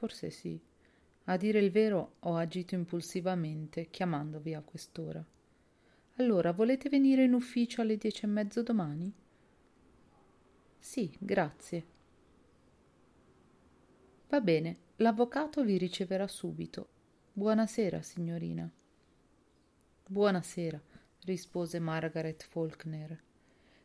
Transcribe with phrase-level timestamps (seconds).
[0.00, 0.58] Forse sì.
[1.24, 5.22] A dire il vero, ho agito impulsivamente, chiamandovi a quest'ora.
[6.16, 9.12] Allora, volete venire in ufficio alle dieci e mezzo domani?
[10.78, 11.84] Sì, grazie.
[14.30, 16.88] Va bene, l'avvocato vi riceverà subito.
[17.34, 18.72] Buonasera, signorina.
[20.06, 20.80] Buonasera,
[21.24, 23.22] rispose Margaret Faulkner.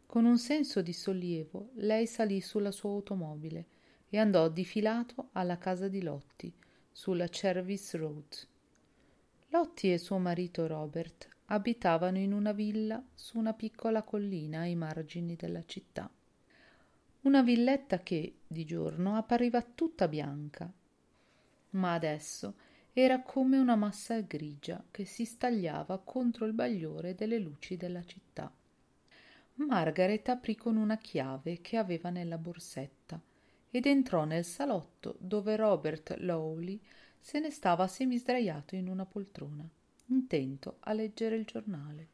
[0.06, 3.75] Con un senso di sollievo, lei salì sulla sua automobile
[4.16, 6.50] e andò difilato alla casa di Lotti,
[6.90, 8.48] sulla Chervis Road.
[9.50, 15.36] Lotti e suo marito Robert abitavano in una villa su una piccola collina ai margini
[15.36, 16.10] della città.
[17.24, 20.72] Una villetta che, di giorno, appariva tutta bianca,
[21.72, 22.54] ma adesso
[22.94, 28.50] era come una massa grigia che si stagliava contro il bagliore delle luci della città.
[29.56, 33.22] Margaret aprì con una chiave che aveva nella borsetta
[33.76, 36.80] ed entrò nel salotto dove Robert Lowley
[37.20, 39.68] se ne stava semisdraiato in una poltrona,
[40.06, 42.08] intento a leggere il giornale.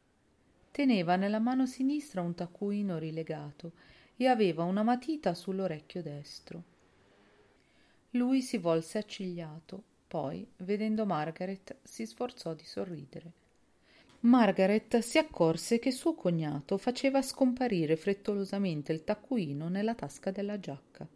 [0.72, 3.74] Teneva nella mano sinistra un taccuino rilegato
[4.16, 6.62] e aveva una matita sull'orecchio destro.
[8.10, 13.32] Lui si volse accigliato, poi, vedendo Margaret, si sforzò di sorridere.
[14.22, 21.06] Margaret si accorse che suo cognato faceva scomparire frettolosamente il taccuino nella tasca della giacca.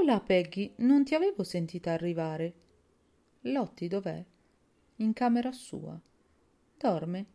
[0.00, 2.54] Hola Peggy, non ti avevo sentita arrivare.
[3.42, 4.24] Lotti dov'è?
[4.96, 6.00] In camera sua.
[6.78, 7.26] Dorme?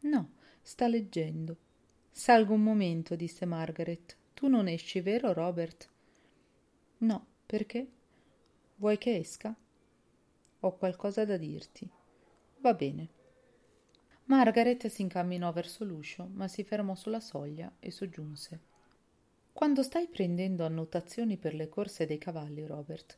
[0.00, 1.56] No, sta leggendo.
[2.10, 4.16] Salgo un momento, disse Margaret.
[4.34, 5.88] Tu non esci, vero, Robert?
[6.98, 7.88] No, perché?
[8.74, 9.54] Vuoi che esca?
[10.60, 11.88] Ho qualcosa da dirti.
[12.58, 13.08] Va bene.
[14.24, 18.73] Margaret si incamminò verso l'uscio, ma si fermò sulla soglia e soggiunse.
[19.54, 23.16] Quando stai prendendo annotazioni per le corse dei cavalli, Robert,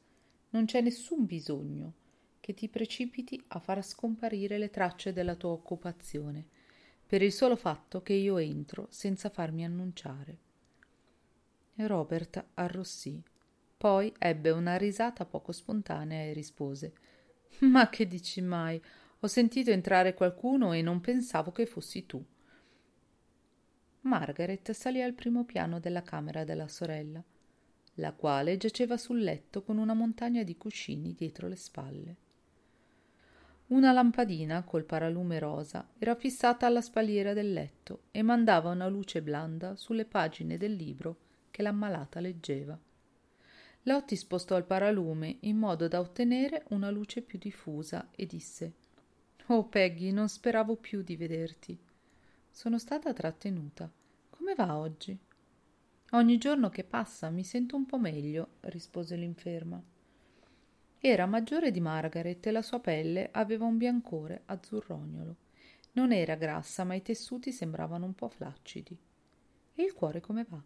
[0.51, 1.95] non c'è nessun bisogno
[2.41, 6.45] che ti precipiti a far scomparire le tracce della tua occupazione,
[7.07, 10.39] per il solo fatto che io entro senza farmi annunciare.
[11.77, 13.21] Robert arrossì,
[13.79, 16.93] poi ebbe una risata poco spontanea e rispose
[17.61, 18.81] Ma che dici mai?
[19.21, 22.23] Ho sentito entrare qualcuno e non pensavo che fossi tu.
[24.07, 27.23] Margaret salì al primo piano della camera della sorella,
[27.95, 32.17] la quale giaceva sul letto con una montagna di cuscini dietro le spalle.
[33.69, 39.23] Una lampadina col paralume rosa era fissata alla spalliera del letto e mandava una luce
[39.23, 41.17] blanda sulle pagine del libro
[41.51, 42.79] che l'ammalata leggeva.
[43.83, 48.73] Lotti spostò il paralume in modo da ottenere una luce più diffusa e disse
[49.47, 51.79] Oh Peggy, non speravo più di vederti.
[52.57, 53.93] Sono stata trattenuta.
[54.31, 55.15] Come va oggi?
[56.13, 59.79] Ogni giorno che passa mi sento un po' meglio, rispose l'inferma.
[60.99, 65.37] Era maggiore di Margaret e la sua pelle aveva un biancore azzurrognolo.
[65.93, 68.97] Non era grassa, ma i tessuti sembravano un po' flaccidi.
[69.75, 70.63] E il cuore come va?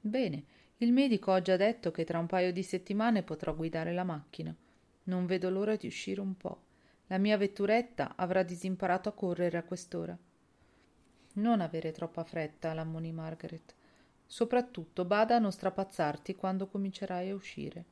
[0.00, 0.44] Bene,
[0.76, 4.54] il medico ha già detto che tra un paio di settimane potrò guidare la macchina.
[5.02, 6.62] Non vedo l'ora di uscire un po'.
[7.08, 10.16] La mia vetturetta avrà disimparato a correre a quest'ora.
[11.38, 13.74] Non avere troppa fretta, l'ammonì Margaret.
[14.26, 17.84] Soprattutto bada a non strapazzarti quando comincerai a uscire.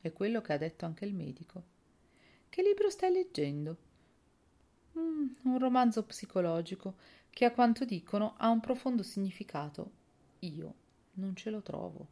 [0.00, 1.62] È quello che ha detto anche il medico.
[2.50, 3.76] Che libro stai leggendo?
[4.98, 6.96] Mm, un romanzo psicologico
[7.30, 9.90] che, a quanto dicono, ha un profondo significato.
[10.40, 10.74] Io
[11.14, 12.06] non ce lo trovo.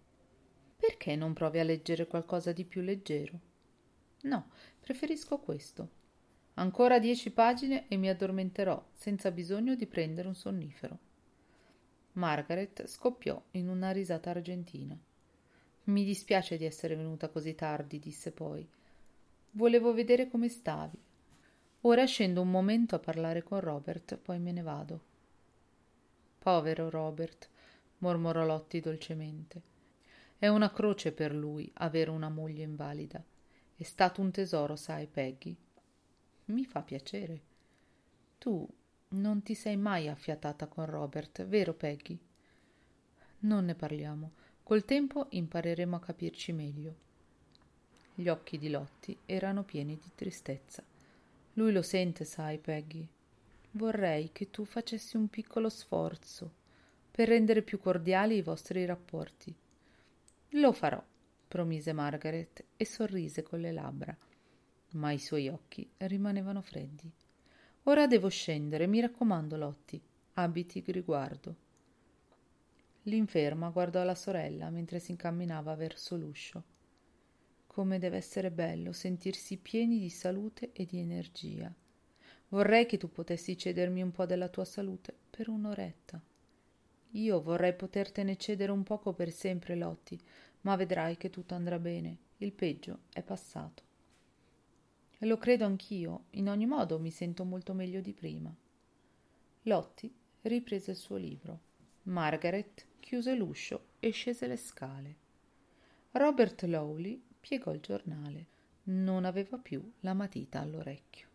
[0.76, 3.38] Perché non provi a leggere qualcosa di più leggero?
[4.22, 4.48] No,
[4.80, 5.96] preferisco questo.
[6.58, 10.98] Ancora dieci pagine e mi addormenterò, senza bisogno di prendere un sonnifero.
[12.14, 14.98] Margaret scoppiò in una risata argentina.
[15.84, 18.68] Mi dispiace di essere venuta così tardi, disse poi.
[19.52, 20.98] Volevo vedere come stavi.
[21.82, 25.00] Ora scendo un momento a parlare con Robert, poi me ne vado.
[26.40, 27.48] Povero Robert,
[27.98, 29.62] mormorò Lotti dolcemente.
[30.36, 33.22] È una croce per lui avere una moglie invalida.
[33.76, 35.56] È stato un tesoro, sai, Peggy.
[36.48, 37.40] Mi fa piacere.
[38.38, 38.66] Tu
[39.08, 42.18] non ti sei mai affiatata con Robert, vero Peggy?
[43.40, 44.32] Non ne parliamo.
[44.62, 46.94] Col tempo impareremo a capirci meglio.
[48.14, 50.82] Gli occhi di Lotti erano pieni di tristezza.
[51.54, 53.06] Lui lo sente, sai, Peggy.
[53.72, 56.52] Vorrei che tu facessi un piccolo sforzo
[57.10, 59.54] per rendere più cordiali i vostri rapporti.
[60.52, 61.02] Lo farò,
[61.46, 64.16] promise Margaret e sorrise con le labbra,
[64.92, 67.10] ma i suoi occhi rimanevano freddi.
[67.84, 70.00] Ora devo scendere, mi raccomando, Lotti,
[70.34, 71.66] abiti riguardo.
[73.02, 76.62] L'inferma guardò la sorella mentre si incamminava verso l'uscio.
[77.66, 81.72] Come deve essere bello sentirsi pieni di salute e di energia.
[82.48, 86.20] Vorrei che tu potessi cedermi un po' della tua salute per un'oretta.
[87.12, 90.20] Io vorrei potertene cedere un poco per sempre, Lotti,
[90.62, 92.16] ma vedrai che tutto andrà bene.
[92.38, 93.87] Il peggio è passato.
[95.22, 98.54] Lo credo anch'io, in ogni modo mi sento molto meglio di prima.
[99.62, 101.60] Lotti riprese il suo libro.
[102.04, 105.16] Margaret chiuse l'uscio e scese le scale.
[106.12, 108.46] Robert Lowley piegò il giornale.
[108.84, 111.26] Non aveva più la matita all'orecchio.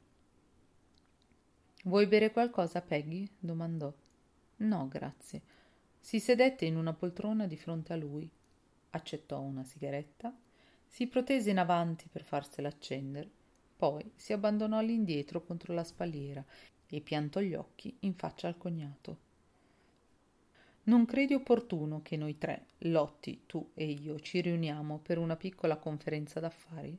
[1.84, 3.30] Vuoi bere qualcosa, Peggy?
[3.38, 3.94] domandò.
[4.58, 5.42] No, grazie.
[6.00, 8.30] Si sedette in una poltrona di fronte a lui,
[8.92, 10.34] accettò una sigaretta,
[10.86, 13.42] si protese in avanti per farsela accendere
[13.84, 16.42] poi si abbandonò all'indietro contro la spalliera
[16.88, 19.18] e piantò gli occhi in faccia al cognato.
[20.84, 25.76] Non credi opportuno che noi tre, Lotti, tu e io, ci riuniamo per una piccola
[25.76, 26.98] conferenza d'affari?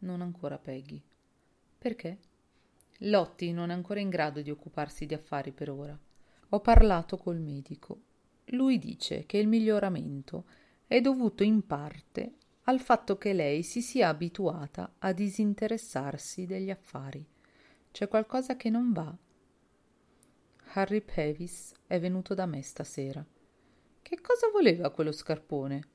[0.00, 1.00] Non ancora, Peggy.
[1.78, 2.18] Perché?
[2.98, 5.98] Lotti non è ancora in grado di occuparsi di affari per ora.
[6.50, 7.98] Ho parlato col medico.
[8.48, 10.44] Lui dice che il miglioramento
[10.86, 17.26] è dovuto in parte al fatto che lei si sia abituata a disinteressarsi degli affari.
[17.90, 19.12] C'è qualcosa che non va.
[20.74, 23.24] Harry Pevis è venuto da me stasera.
[24.00, 25.88] Che cosa voleva quello scarpone?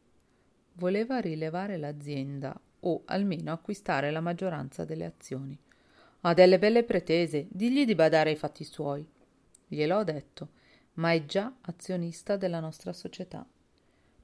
[0.73, 5.57] Voleva rilevare l'azienda o almeno acquistare la maggioranza delle azioni.
[6.21, 9.07] Ha delle belle pretese, digli di badare ai fatti suoi.
[9.67, 10.49] Gliel'ho detto,
[10.93, 13.47] ma è già azionista della nostra società.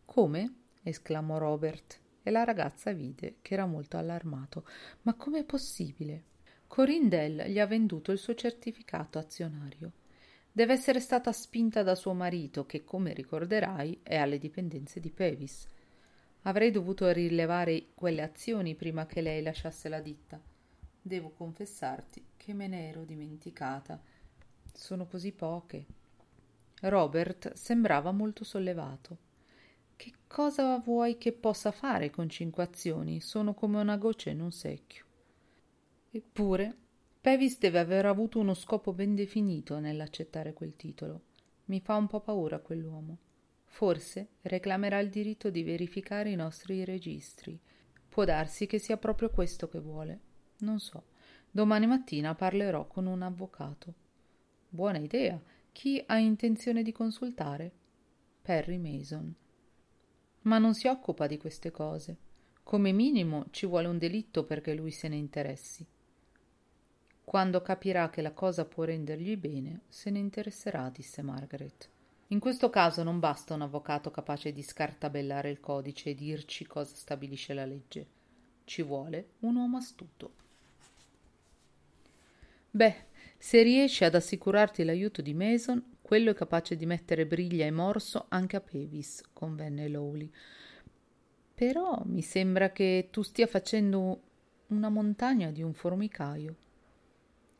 [0.06, 0.56] Come?
[0.84, 4.66] esclamò Robert e la ragazza vide che era molto allarmato.
[5.04, 6.24] Ma com'è possibile?
[6.66, 9.92] Corindel gli ha venduto il suo certificato azionario.
[10.52, 15.68] Deve essere stata spinta da suo marito, che, come ricorderai, è alle dipendenze di Pevis.
[16.44, 20.40] Avrei dovuto rilevare quelle azioni prima che lei lasciasse la ditta.
[21.02, 24.02] Devo confessarti che me ne ero dimenticata.
[24.74, 25.86] Sono così poche.
[26.82, 29.18] Robert sembrava molto sollevato.
[30.04, 33.22] Che cosa vuoi che possa fare con cinque azioni?
[33.22, 35.06] Sono come una goccia in un secchio.
[36.12, 36.76] Eppure,
[37.22, 41.22] Pevis deve aver avuto uno scopo ben definito nell'accettare quel titolo.
[41.68, 43.18] Mi fa un po' paura quell'uomo.
[43.64, 47.58] Forse reclamerà il diritto di verificare i nostri registri.
[48.10, 50.20] Può darsi che sia proprio questo che vuole.
[50.58, 51.06] Non so.
[51.50, 53.94] Domani mattina parlerò con un avvocato.
[54.68, 55.42] Buona idea.
[55.72, 57.72] Chi ha intenzione di consultare?
[58.42, 59.34] Perry Mason
[60.44, 62.18] ma non si occupa di queste cose.
[62.64, 65.86] Come minimo ci vuole un delitto perché lui se ne interessi.
[67.24, 71.90] Quando capirà che la cosa può rendergli bene, se ne interesserà, disse Margaret.
[72.28, 76.96] In questo caso non basta un avvocato capace di scartabellare il codice e dirci cosa
[76.96, 78.08] stabilisce la legge.
[78.66, 80.34] Ci vuole un uomo astuto.
[82.72, 83.06] Beh,
[83.38, 88.26] se riesci ad assicurarti l'aiuto di Mason, quello è capace di mettere briglia e morso
[88.28, 90.30] anche a Pevis, convenne Lowley.
[91.56, 94.22] Però mi sembra che tu stia facendo
[94.68, 96.56] una montagna di un formicaio.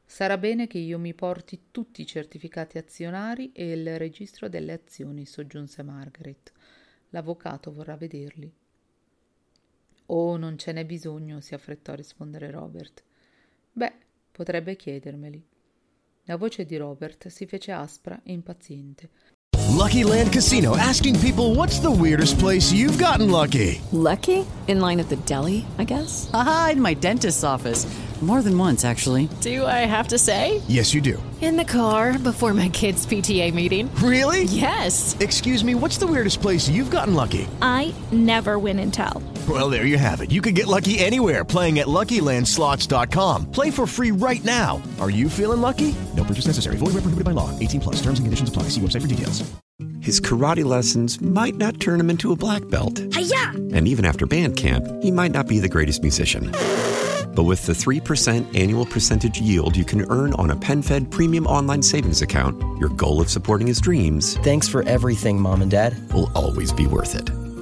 [0.06, 5.26] Sarà bene che io mi porti tutti i certificati azionari e il registro delle azioni,
[5.26, 6.52] soggiunse Margaret.
[7.12, 8.54] L'avvocato vorrà vederli.
[10.08, 13.04] Oh, non ce n'è bisogno, si affrettò a rispondere Robert.
[13.72, 13.94] Beh,
[14.32, 15.44] potrebbe chiedermeli.
[16.26, 19.10] La voce di Robert si fece aspra e impaziente.
[19.76, 23.82] Lucky Land Casino asking people what's the weirdest place you've gotten lucky?
[23.92, 24.46] Lucky?
[24.68, 26.30] In line at the deli, I guess?
[26.32, 27.86] Aha, in my dentist's office.
[28.22, 29.28] More than once, actually.
[29.42, 30.62] Do I have to say?
[30.70, 31.22] Yes, you do.
[31.42, 33.94] In the car before my kids' PTA meeting.
[33.96, 34.44] Really?
[34.44, 35.18] Yes.
[35.20, 37.50] Excuse me, what's the weirdest place you've gotten lucky?
[37.62, 39.22] I never win and tell.
[39.50, 40.32] Well, there you have it.
[40.32, 43.52] You can get lucky anywhere playing at LuckyLandSlots.com.
[43.52, 44.82] Play for free right now.
[45.02, 45.94] Are you feeling lucky?
[46.16, 46.78] No purchase necessary.
[46.78, 47.50] Void where prohibited by law.
[47.60, 47.96] 18 plus.
[47.98, 48.64] Terms and conditions apply.
[48.70, 49.44] See website for details.
[50.00, 53.00] His karate lessons might not turn him into a black belt.
[53.14, 53.52] Hiya!
[53.74, 56.52] And even after band camp, he might not be the greatest musician.
[57.36, 61.82] But with the 3% annual percentage yield you can earn on a PenFed premium online
[61.82, 65.96] savings account, your goal of supporting his dreams Thanks for everything, Mom and Dad.
[66.14, 67.43] will always be worth it.